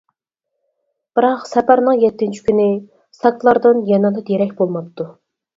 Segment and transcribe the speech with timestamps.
[1.19, 2.65] بىراق سەپەرنىڭ يەتتىنچى كۈنى
[3.21, 5.09] ساكلاردىن يەنىلا دېرەك بولماپتۇ.